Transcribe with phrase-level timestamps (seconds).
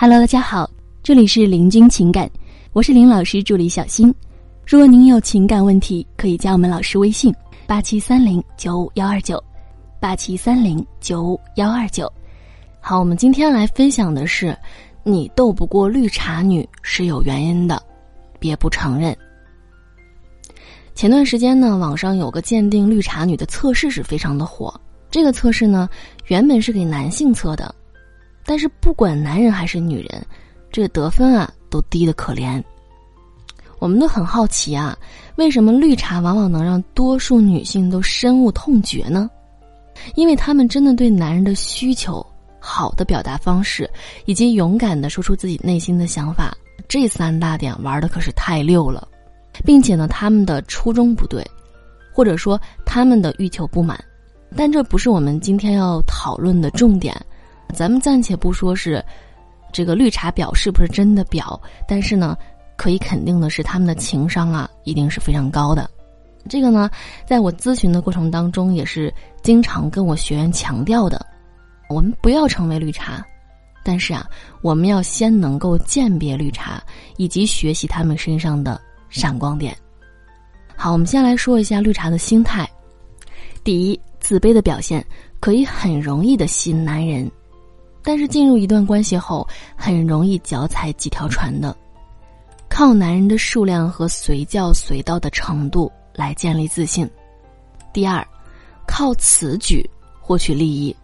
[0.00, 0.70] Hello，大家好，
[1.02, 2.30] 这里是林君情感，
[2.72, 4.14] 我是林老师助理小新。
[4.64, 7.34] 如果您有情感问题，可以加我们老师微信：
[7.66, 9.42] 八七三零九五幺二九，
[9.98, 12.08] 八七三零九五幺二九。
[12.78, 14.56] 好，我们今天来分享的是，
[15.02, 17.82] 你斗不过绿茶女是有原因的，
[18.38, 19.16] 别不承认。
[20.94, 24.72] 前段时间呢，网上有个鉴定绿茶女的测试是非常的火。
[25.10, 25.88] 这个测试呢，
[26.28, 27.74] 原本是给男性测的。
[28.48, 30.26] 但是不管男人还是女人，
[30.72, 32.64] 这个得分啊都低的可怜。
[33.78, 34.96] 我们都很好奇啊，
[35.36, 39.28] 为什么绿茶往往能让多数女性都深恶痛绝呢？
[40.14, 42.24] 因为他们真的对男人的需求、
[42.58, 43.88] 好的表达方式，
[44.24, 46.56] 以及勇敢的说出自己内心的想法，
[46.88, 49.06] 这三大点玩的可是太溜了，
[49.62, 51.46] 并且呢，他们的初衷不对，
[52.14, 54.02] 或者说他们的欲求不满，
[54.56, 57.14] 但这不是我们今天要讨论的重点。
[57.74, 59.04] 咱们暂且不说是
[59.72, 62.36] 这个绿茶婊是不是真的婊，但是呢，
[62.76, 65.88] 可以肯定的是他们的情商啊一定是非常高的。
[66.48, 66.90] 这个呢，
[67.26, 71.24] 在我咨询的过程当中也是经常跟我学员强调的。
[71.90, 73.24] 我们不要成为绿茶，
[73.84, 74.26] 但是啊，
[74.62, 76.82] 我们要先能够鉴别绿茶，
[77.16, 78.80] 以及学习他们身上的
[79.10, 79.76] 闪光点。
[80.76, 82.68] 好，我们先来说一下绿茶的心态。
[83.64, 85.04] 第一，自卑的表现
[85.40, 87.30] 可以很容易的吸引男人。
[88.08, 91.76] 但是进入一段关系后，很容易脚踩几条船的，
[92.66, 97.06] 靠男人的数量和随叫随到的程度来建立自信。
[97.92, 98.26] 第二，
[98.86, 99.86] 靠此举
[100.22, 100.96] 获取利益，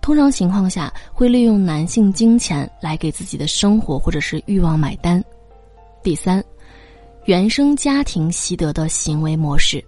[0.00, 5.20] 通常情况下会利用男性金钱来给自己的生活或者是欲望买单。
[6.04, 6.40] 第三，
[7.24, 9.84] 原生家庭习得的行为模式，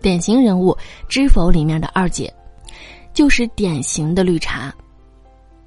[0.00, 0.72] 典型人物
[1.08, 2.34] 《知否》里面的二姐，
[3.14, 4.74] 就是典型的绿茶。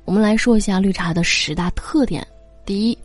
[0.06, 2.26] 我们来说一下绿茶的十大特点。
[2.66, 2.98] 第一，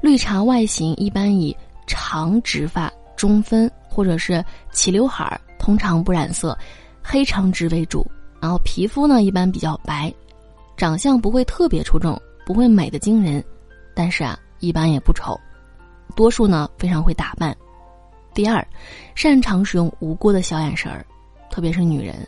[0.00, 1.54] 绿茶外形一般以
[1.86, 6.56] 长直发、中分或者是齐刘海儿，通常不染色，
[7.02, 8.06] 黑长直为主。
[8.40, 10.12] 然后皮肤呢一般比较白，
[10.76, 13.44] 长相不会特别出众，不会美的惊人，
[13.94, 15.38] 但是啊一般也不丑。
[16.16, 17.54] 多数呢非常会打扮。
[18.32, 18.66] 第二，
[19.14, 21.04] 擅长使用无辜的小眼神儿，
[21.50, 22.26] 特别是女人。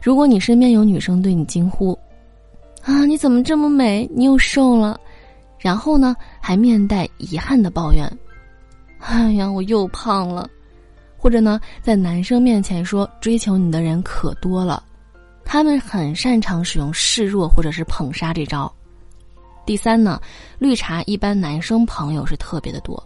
[0.00, 1.98] 如果你身边有女生对你惊呼。
[2.82, 3.04] 啊！
[3.04, 4.08] 你怎么这么美？
[4.14, 4.98] 你又瘦了，
[5.58, 8.10] 然后呢，还面带遗憾的抱怨
[9.00, 10.48] ：“哎呀，我又胖了。”
[11.18, 14.82] 或者呢，在男生面前说追求你的人可多了，
[15.44, 18.72] 他们很擅长使用示弱或者是捧杀这招。
[19.66, 20.18] 第三呢，
[20.58, 23.00] 绿茶一般男生朋友是特别的多，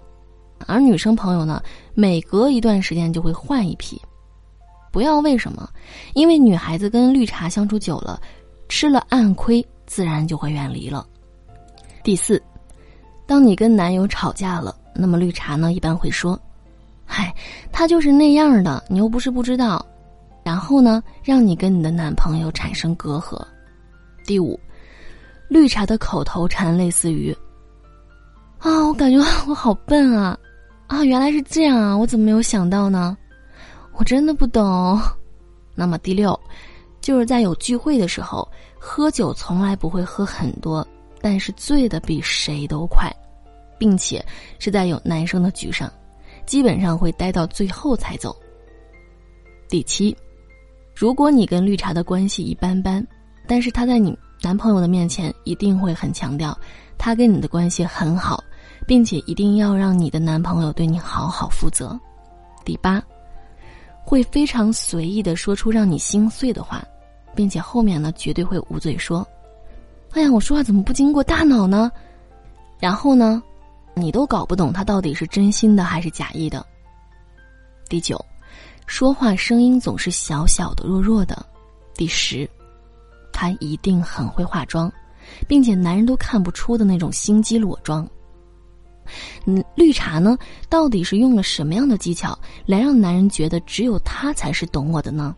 [0.69, 1.61] 而女生朋友呢，
[1.93, 4.01] 每隔一段时间就会换一批。
[4.93, 5.69] 不要为什么？
[6.15, 8.21] 因为女孩子跟绿茶相处久了。
[8.69, 11.07] 吃了暗亏，自然就会远离了。
[12.03, 12.43] 第四，
[13.27, 16.39] 当你跟男友吵架了，那么绿茶呢一般会说
[17.07, 17.35] ：“嗨，
[17.73, 19.85] 他就是那样的，你又不是不知道。”
[20.45, 23.43] 然后呢，让你跟你的男朋友产生隔阂。
[24.27, 24.59] 第五，
[25.49, 27.35] 绿茶的口头禅类似于
[28.61, 30.39] ：“啊，我感觉我好笨啊，
[30.87, 33.17] 啊，原来是这样啊，我怎么没有想到呢？
[33.93, 35.01] 我真的不懂。”
[35.75, 36.39] 那么第六。
[37.05, 40.87] 就是在有聚会的时候，喝酒从来不会喝很多，
[41.21, 43.15] 但是醉的比谁都快，
[43.77, 44.25] 并且
[44.59, 45.93] 是在有男生的局上，
[46.47, 48.35] 基本上会待到最后才走。
[49.69, 50.17] 第七，
[50.97, 53.07] 如果你跟绿茶的关系一般般，
[53.47, 56.59] 但是他在你男朋友的面前一定会很强调
[56.97, 58.43] 他跟你的关系很好，
[58.87, 62.01] 并且一定要让你的男朋友对你好好负责。
[62.65, 63.03] 第八，
[64.03, 66.83] 会非常随意的说出让你心碎的话。
[67.35, 69.27] 并且后面呢，绝对会捂嘴说
[70.13, 71.91] ：“哎呀，我说话怎么不经过大脑呢？”
[72.81, 73.43] 然后呢，
[73.95, 76.65] 你都搞不懂他到底是真心的还是假意的。
[77.89, 78.23] 第九，
[78.87, 81.45] 说话声音总是小小的、弱弱的。
[81.95, 82.49] 第十，
[83.33, 84.93] 他一定很会化妆，
[85.47, 88.09] 并且男人都看不出的那种心机裸妆。
[89.45, 90.37] 嗯，绿茶呢，
[90.69, 92.37] 到底是用了什么样的技巧
[92.67, 95.37] 来让男人觉得只有他才是懂我的呢？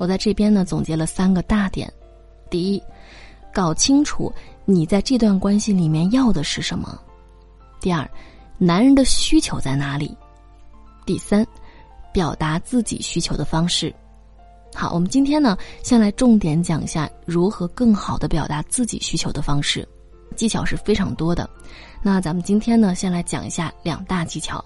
[0.00, 1.92] 我在这边呢，总结了三个大点：
[2.48, 2.82] 第一，
[3.52, 4.32] 搞清楚
[4.64, 6.88] 你在这段关系里面要的是什么；
[7.82, 8.10] 第二，
[8.56, 10.08] 男人的需求在哪里；
[11.04, 11.46] 第三，
[12.14, 13.94] 表达自己需求的方式。
[14.74, 19.86] 好，我们今天呢，先来重点讲一下如何更好的表达自己需求的方式，
[20.34, 21.46] 技巧是非常多的。
[22.00, 24.64] 那咱们今天呢，先来讲一下两大技巧。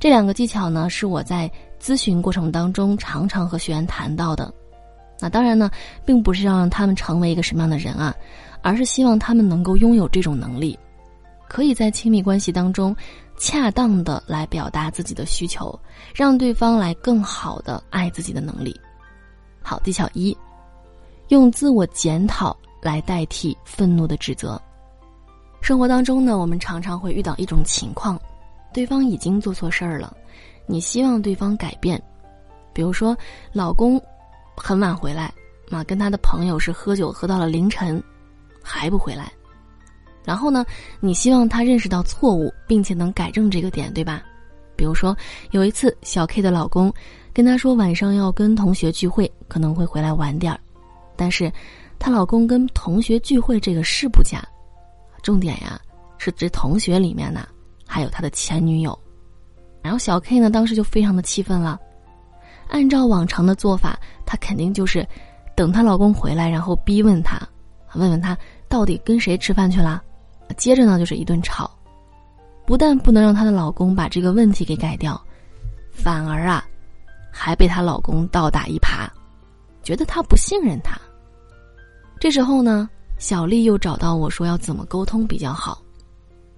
[0.00, 1.48] 这两个技巧呢，是我在
[1.78, 4.52] 咨询过程当中常常和学员谈到的。
[5.20, 5.70] 那当然呢，
[6.06, 8.14] 并不是要让他们成为一个什么样的人啊，
[8.62, 10.78] 而是希望他们能够拥有这种能力，
[11.46, 12.96] 可以在亲密关系当中
[13.36, 15.78] 恰当的来表达自己的需求，
[16.14, 18.74] 让对方来更好的爱自己的能力。
[19.60, 20.34] 好，技巧一，
[21.28, 24.58] 用自我检讨来代替愤怒的指责。
[25.60, 28.18] 生活当中呢，我们常常会遇到一种情况，
[28.72, 30.16] 对方已经做错事儿了，
[30.66, 32.00] 你希望对方改变，
[32.72, 33.16] 比如说
[33.52, 34.00] 老公
[34.56, 35.32] 很晚回来，
[35.70, 38.02] 啊，跟他的朋友是喝酒喝到了凌晨，
[38.62, 39.32] 还不回来，
[40.24, 40.64] 然后呢，
[41.00, 44.22] 你希望他认识到错误，并且能改正这个点，对吧？
[44.76, 45.14] 比如说
[45.50, 46.90] 有一次小 K 的老公
[47.34, 50.58] 跟她说晚上要跟同学聚会，可能会回来晚点儿，
[51.16, 51.52] 但是
[51.98, 54.42] 她老公跟同学聚会这个事不假。
[55.22, 55.78] 重点呀，
[56.16, 57.46] 是指同学里面呢，
[57.90, 58.96] 还有他的前女友。
[59.82, 61.76] 然后小 K 呢，当时就非常的气愤了。
[62.68, 65.04] 按照往常的做法，她肯定就是
[65.56, 67.40] 等她老公回来，然后逼问他，
[67.94, 68.38] 问问他
[68.68, 70.00] 到底跟谁吃饭去了。
[70.56, 71.68] 接着呢，就是一顿吵。
[72.64, 75.20] 不但不能让她的老公把这个问题给改掉，
[75.90, 76.64] 反而啊，
[77.32, 79.08] 还被她老公倒打一耙，
[79.82, 80.96] 觉得她不信任他。
[82.20, 82.88] 这时候呢。
[83.18, 85.82] 小丽又找到我说要怎么沟通比较好，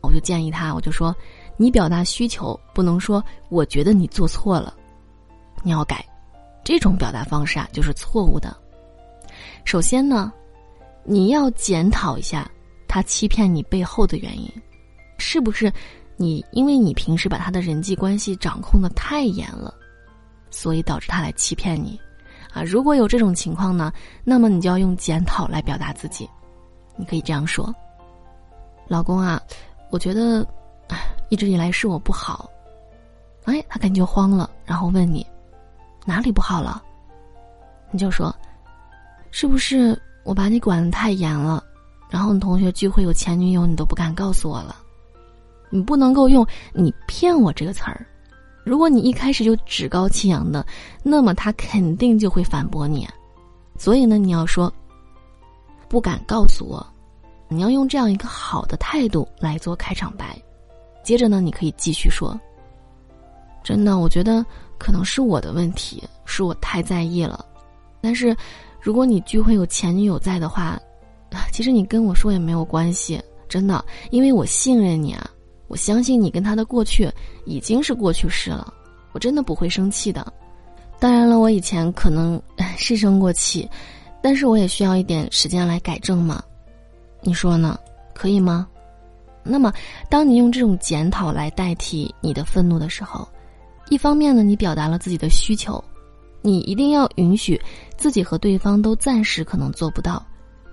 [0.02, 1.14] 我就建议他，我就说，
[1.56, 4.74] 你表达需求不能说我觉得你做错了，
[5.62, 6.04] 你要改，
[6.64, 8.56] 这种表达方式啊就是错误的。
[9.64, 10.32] 首先呢，
[11.04, 12.50] 你要检讨一下
[12.88, 14.50] 他欺骗你背后的原因，
[15.18, 15.72] 是不是
[16.16, 19.72] 你因为你平时把他的人际关系掌控的太严了，
[20.50, 21.98] 所以导致他来欺骗你，
[22.52, 23.92] 啊，如果有这种情况呢，
[24.24, 26.28] 那么你就要用检讨来表达自己。
[26.94, 27.74] 你可以这样说
[28.86, 29.40] ：“老公啊，
[29.92, 30.44] 我觉得，
[31.28, 32.48] 一直以来是我不好。”
[33.44, 35.26] 哎，他感觉慌了，然后问你
[36.06, 36.82] ：“哪里不好了？”
[37.92, 38.34] 你就说
[39.30, 41.62] ：“是不是我把你管的太严了？
[42.08, 44.76] 然后你同学聚会有前女友，你都不敢告诉我了？
[45.68, 48.06] 你不能够用‘你骗我’这个词儿。
[48.64, 50.64] 如果你一开始就趾高气扬的，
[51.02, 53.06] 那么他肯定就会反驳你。
[53.76, 54.72] 所以呢，你要说。”
[55.88, 56.86] 不敢告诉我，
[57.52, 60.36] 你要用这样一个好的态度来做开场白。
[61.04, 62.38] 接着呢，你可以继续说
[63.62, 64.44] ：“真的，我觉得
[64.78, 67.44] 可能是我的问题，是我太在意了。
[68.00, 68.36] 但是，
[68.80, 70.80] 如果你聚会有前女友在的话，
[71.52, 73.20] 其实你跟我说也没有关系。
[73.48, 75.30] 真的，因为我信任你啊，
[75.68, 77.10] 我相信你跟他的过去
[77.44, 78.72] 已经是过去式了，
[79.12, 80.32] 我真的不会生气的。
[80.98, 82.40] 当然了，我以前可能
[82.78, 83.68] 是生过气。”
[84.24, 86.40] 但是我也需要一点时间来改正嘛，
[87.22, 87.78] 你说呢？
[88.14, 88.68] 可以吗？
[89.42, 89.72] 那么，
[90.08, 93.26] 当你用这种检讨来代替你的愤怒的时候，
[93.88, 95.82] 一方面呢，你表达了自己的需求，
[96.40, 97.60] 你一定要允许
[97.96, 100.24] 自己和对方都暂时可能做不到，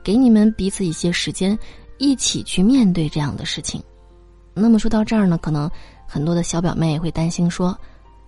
[0.03, 1.57] 给你们彼此一些时间，
[1.97, 3.81] 一起去面对这样的事情。
[4.53, 5.69] 那么说到这儿呢，可能
[6.05, 7.77] 很多的小表妹也会担心说，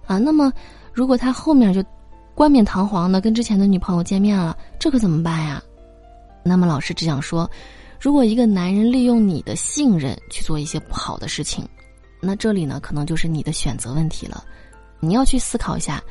[0.05, 0.51] 啊，那么
[0.93, 1.83] 如果他后面就。
[2.33, 5.61] 冠冕堂皇的跟之前的女朋友见面了，这可怎么办呀？
[6.43, 7.47] 那么老师只想说，
[8.01, 11.63] 如果一个男人利用你的信任去做一些不好的事情，
[12.19, 14.43] 那这里呢可能就是你的选择问题了。
[14.99, 16.03] 你要去思考一下，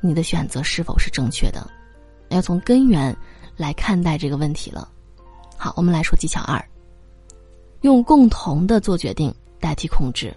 [0.00, 1.70] 你的选择是否是正确的，
[2.30, 3.14] 要从根源
[3.58, 4.88] 来看待这个问题了。
[5.54, 6.64] 好，我们来说技巧二，
[7.82, 10.34] 用共同的做决定代替控制。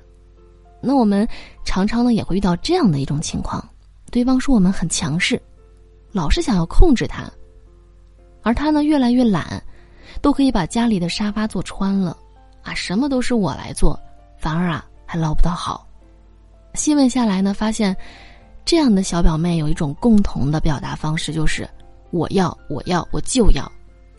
[0.82, 1.26] 那我们
[1.64, 3.66] 常常呢也会遇到这样的一种情况。
[4.12, 5.42] 对方说我们很强势，
[6.12, 7.32] 老是想要控制他，
[8.42, 9.64] 而他呢越来越懒，
[10.22, 12.16] 都可以把家里的沙发坐穿了，
[12.64, 14.00] 啊，什么都是我来做，
[14.38, 15.88] 反而啊还捞不到好。
[16.74, 17.96] 细问下来呢，发现
[18.66, 21.68] 这样的小表妹有一种共同的表达方式，就是
[22.12, 23.72] 我要我要我就要。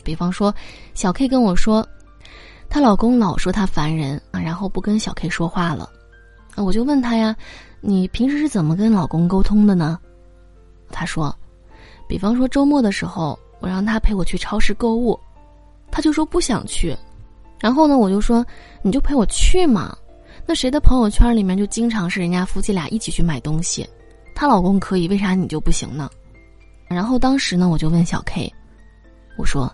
[0.03, 0.53] 比方说，
[0.93, 1.87] 小 K 跟我说，
[2.69, 5.89] 她老公老说她烦人啊，然后不跟小 K 说话了，
[6.55, 7.35] 我就问他呀。
[7.81, 9.97] 你平时是怎么跟老公沟通的呢？
[10.91, 11.33] 他说，
[12.09, 15.17] 比方说周末的时候，我让他陪我去超市购物，
[15.99, 16.95] 他就说不想去。
[17.59, 18.45] 然后呢，我就说
[18.81, 19.93] 你就陪我去嘛。
[20.45, 23.85] 那谁的朋友圈里面就经常是人家夫妻俩一起去买东西，
[24.33, 26.09] 她老公可以，为啥你就不行呢？
[26.87, 28.49] 然后当时呢，我就问小 K，
[29.37, 29.69] 我说，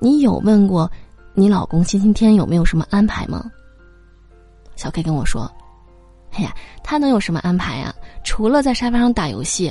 [0.00, 0.90] 你有问过
[1.34, 3.44] 你老公星期天有没有什么安排吗？
[4.74, 5.46] 小 K 跟我说。
[6.32, 7.94] 哎呀，他能有什么安排呀？
[8.24, 9.70] 除了在沙发上打游戏，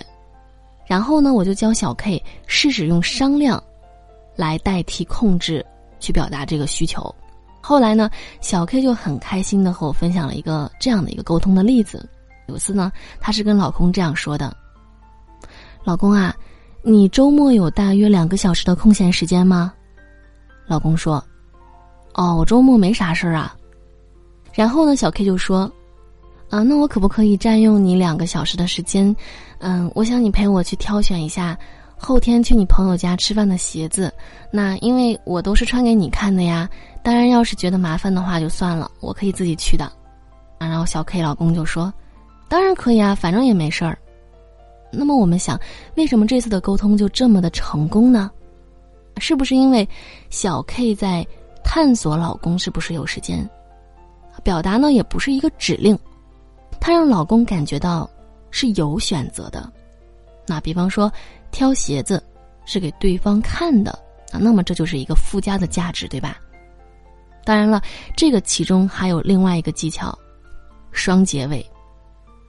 [0.86, 3.64] 然后呢，我就教小 K 试试用商量
[4.38, 5.66] 来代替控制，
[6.00, 7.14] 去表达这个需求。
[7.60, 12.08] 后来呢，小 K 就很开心的和我分享了一个这样的一个沟通的例子。
[12.48, 12.90] 有次呢，
[13.20, 14.56] 她是跟老公这样说的
[15.84, 16.34] ：“老公啊，
[16.82, 19.74] 你周末有大约两个小时的空闲时间吗？”
[20.66, 21.22] 老公说
[22.16, 23.54] ：“哦，我周末没啥事儿啊。
[24.54, 25.70] 然后呢，小 K 就说
[26.50, 29.14] ：“啊，那我可不可以占用你两个小时的时间？
[29.60, 31.58] 嗯，我想你陪我去挑选一下
[31.98, 34.14] 后天去你朋友家吃饭的鞋子。
[34.52, 36.70] 那因为我都是穿给你看的呀。
[37.04, 39.86] 当然，要是觉得麻烦的话就算了，我可以自己去的。
[40.58, 41.94] 啊，然后小 K 老公就说：
[42.48, 43.98] 当然可以啊，反正也没事儿。
[44.92, 45.60] 那么我们想，
[45.96, 48.30] 为什么这次的沟通就这么的成功呢？
[49.20, 49.88] 是不是因为
[50.30, 51.26] 小 K 在
[51.64, 53.48] 探索老公是不是有时间？”
[54.44, 55.98] 表达呢也不是一个指令，
[56.80, 58.10] 她让老公感觉到
[58.52, 59.70] 是有选择的。
[60.46, 61.12] 那比方说，
[61.52, 62.24] 挑鞋子
[62.66, 63.92] 是给对方看的
[64.32, 66.38] 啊，那么这就是一个附加的价值，对吧？
[67.46, 67.82] 当然了，
[68.16, 70.18] 这个其中还有另外一个技巧，
[70.92, 71.66] 双结尾。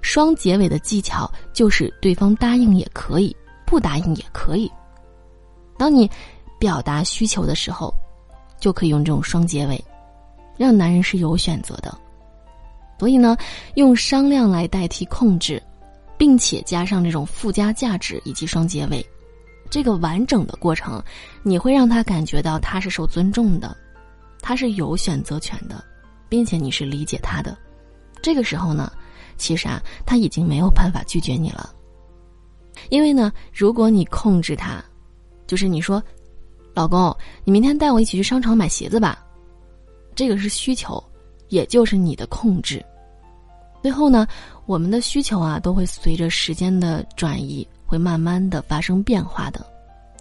[0.00, 3.36] 双结尾的技巧就是对方答应也可以，
[3.66, 4.70] 不答应也可以。
[5.76, 6.10] 当你
[6.58, 7.92] 表达需求的时候，
[8.58, 9.84] 就可以用这种双结尾。
[10.56, 11.96] 让男人是有选择的，
[12.98, 13.36] 所以呢，
[13.74, 15.62] 用商量来代替控制，
[16.18, 19.04] 并且加上这种附加价值以及双结尾，
[19.70, 21.02] 这个完整的过程，
[21.42, 23.74] 你会让他感觉到他是受尊重的，
[24.42, 25.82] 他是有选择权的，
[26.28, 27.56] 并且你是理解他的。
[28.20, 28.92] 这个时候呢，
[29.36, 31.72] 其实啊，他已经没有办法拒绝你了，
[32.90, 34.82] 因为呢，如果你控制他，
[35.46, 36.02] 就是你说，
[36.74, 39.24] 老公，你明天带我一起去商场买鞋子吧。
[40.14, 41.02] 这个是需求，
[41.48, 42.84] 也就是你的控制。
[43.80, 44.26] 最后呢，
[44.68, 49.66] 我们的需求啊，都会随着时间的转移，会慢慢的发生变化的。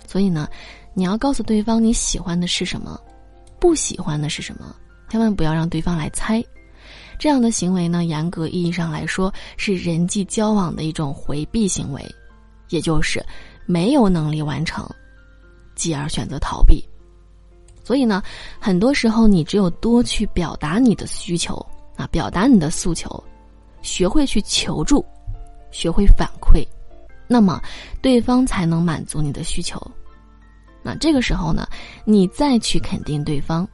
[0.08, 0.48] 所以呢，
[0.94, 2.98] 你要告诉对方你喜欢的是什么，
[3.60, 4.74] 不喜欢的是什么，
[5.10, 6.42] 千万不要让对方来猜。
[7.20, 12.02] 这样的行为呢，严格意义上来说是人际交往的一种回避行为，
[12.70, 13.22] 也就是
[13.66, 14.90] 没有能力完成，
[15.76, 16.82] 继而选择逃避。
[17.84, 18.24] 所以呢，
[18.62, 21.54] 很多时候你只有多去表达你的需求
[21.98, 23.22] 啊，表达你的诉求，
[23.88, 25.04] 学会去求助，
[25.72, 26.68] 学会反馈，
[27.26, 27.62] 那么
[28.02, 29.82] 对方才能满足你的需求。
[30.84, 31.66] 那这个时候呢，
[32.04, 33.68] 你再去肯定对方，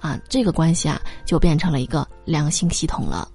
[0.00, 3.28] 啊，这个关系啊就变成了一个良性系统了。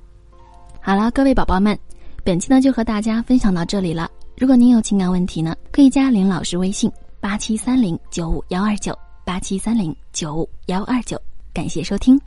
[0.82, 1.78] 好了，各位宝宝们，
[2.24, 4.10] 本期呢就和大家分享到这里了。
[4.38, 8.98] 如果您有情感问题呢，可以加林老师微信八七三零九五幺二九。
[9.26, 11.22] 八七三零九五幺二九，
[11.54, 12.20] 感谢收听。